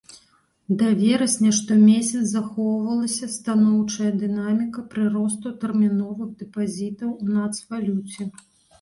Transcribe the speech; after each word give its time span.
Да 0.79 0.87
верасня 1.01 1.51
штомесяц 1.57 2.21
захоўвалася 2.31 3.31
станоўчая 3.37 4.11
дынаміка 4.25 4.87
прыросту 4.97 5.47
тэрміновых 5.63 6.37
дэпазітаў 6.43 7.09
у 7.23 7.33
нацвалюце. 7.39 8.23